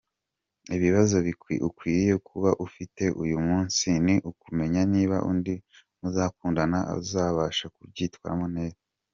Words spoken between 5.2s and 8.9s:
undi muzakundana uzabasha kubyitwaramo neza.